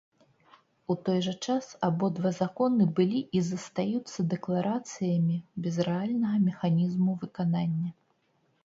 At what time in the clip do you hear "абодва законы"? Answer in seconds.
1.87-2.83